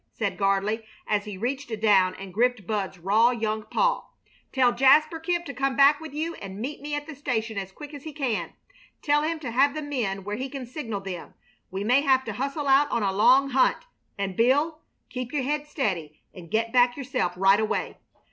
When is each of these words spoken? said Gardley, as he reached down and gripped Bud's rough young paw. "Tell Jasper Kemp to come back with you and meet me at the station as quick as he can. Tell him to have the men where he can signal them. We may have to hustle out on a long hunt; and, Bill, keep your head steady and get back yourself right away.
said 0.13 0.35
Gardley, 0.35 0.83
as 1.05 1.25
he 1.25 1.37
reached 1.37 1.71
down 1.79 2.15
and 2.15 2.33
gripped 2.33 2.65
Bud's 2.65 2.97
rough 2.97 3.39
young 3.39 3.61
paw. 3.69 4.05
"Tell 4.51 4.71
Jasper 4.73 5.19
Kemp 5.19 5.45
to 5.45 5.53
come 5.53 5.75
back 5.75 5.99
with 5.99 6.11
you 6.11 6.33
and 6.41 6.59
meet 6.59 6.81
me 6.81 6.95
at 6.95 7.05
the 7.05 7.13
station 7.13 7.55
as 7.59 7.71
quick 7.71 7.93
as 7.93 8.03
he 8.03 8.11
can. 8.11 8.53
Tell 9.03 9.21
him 9.21 9.37
to 9.41 9.51
have 9.51 9.75
the 9.75 9.81
men 9.83 10.23
where 10.23 10.37
he 10.37 10.49
can 10.49 10.65
signal 10.65 11.01
them. 11.01 11.35
We 11.69 11.83
may 11.83 12.01
have 12.01 12.25
to 12.25 12.33
hustle 12.33 12.67
out 12.67 12.89
on 12.89 13.03
a 13.03 13.11
long 13.13 13.51
hunt; 13.51 13.85
and, 14.17 14.35
Bill, 14.35 14.79
keep 15.07 15.31
your 15.33 15.43
head 15.43 15.67
steady 15.67 16.19
and 16.33 16.49
get 16.49 16.73
back 16.73 16.97
yourself 16.97 17.33
right 17.35 17.59
away. 17.59 17.99